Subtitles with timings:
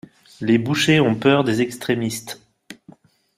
[0.39, 2.41] Les bouchers ont peur des extremistes.